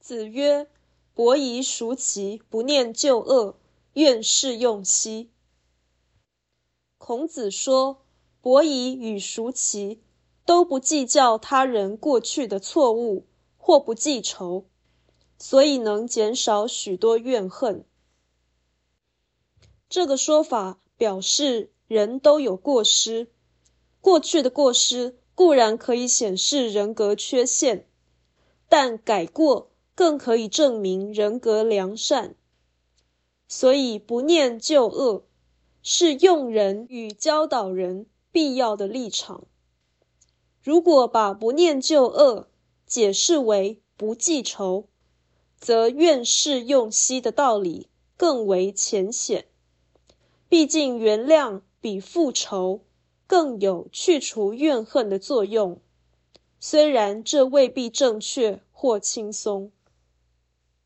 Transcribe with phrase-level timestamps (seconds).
[0.00, 0.66] 子曰
[1.14, 3.56] ：“伯夷孰其不念旧恶，
[3.92, 5.30] 愿试用兮。”
[6.96, 8.02] 孔子说，
[8.40, 10.00] 伯夷与孰其
[10.46, 13.26] 都不计较他人过去的错误，
[13.58, 14.64] 或不记仇，
[15.38, 17.84] 所以能减少许多怨恨。
[19.90, 23.30] 这个说法表示，人都有过失，
[24.00, 27.86] 过去的过失固然可以显示人格缺陷，
[28.68, 29.70] 但改过
[30.00, 32.34] 更可以证明人格良善。
[33.46, 35.26] 所以，不念旧恶
[35.82, 39.46] 是用人与教导人必要的立场。
[40.62, 42.48] 如果把不念旧恶
[42.86, 44.86] 解释为不记仇，
[45.58, 49.48] 则愿试用息的道理更为浅显。
[50.48, 52.80] 毕竟，原谅比复仇
[53.26, 55.78] 更有去除怨恨的作用，
[56.58, 59.70] 虽然这未必正确或轻松。